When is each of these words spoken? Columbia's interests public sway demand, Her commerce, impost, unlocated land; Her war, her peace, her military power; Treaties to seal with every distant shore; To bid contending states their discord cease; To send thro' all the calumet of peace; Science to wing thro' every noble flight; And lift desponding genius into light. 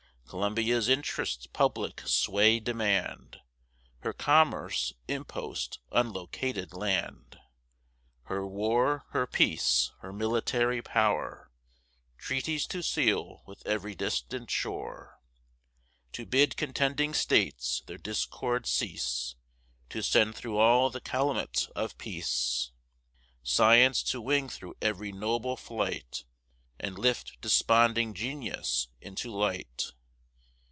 Columbia's 0.27 0.87
interests 0.87 1.45
public 1.47 2.03
sway 2.07 2.61
demand, 2.61 3.41
Her 3.99 4.13
commerce, 4.13 4.93
impost, 5.09 5.79
unlocated 5.91 6.71
land; 6.73 7.37
Her 8.23 8.47
war, 8.47 9.03
her 9.09 9.27
peace, 9.27 9.91
her 9.99 10.13
military 10.13 10.81
power; 10.81 11.51
Treaties 12.17 12.65
to 12.67 12.81
seal 12.81 13.43
with 13.45 13.67
every 13.67 13.93
distant 13.93 14.49
shore; 14.49 15.19
To 16.13 16.25
bid 16.25 16.55
contending 16.55 17.13
states 17.13 17.83
their 17.85 17.97
discord 17.97 18.65
cease; 18.65 19.35
To 19.89 20.01
send 20.01 20.35
thro' 20.37 20.57
all 20.57 20.89
the 20.89 21.01
calumet 21.01 21.67
of 21.75 21.97
peace; 21.97 22.71
Science 23.43 24.01
to 24.03 24.21
wing 24.21 24.47
thro' 24.47 24.75
every 24.81 25.11
noble 25.11 25.57
flight; 25.57 26.23
And 26.79 26.97
lift 26.97 27.35
desponding 27.41 28.13
genius 28.13 28.87
into 29.01 29.29
light. 29.29 29.91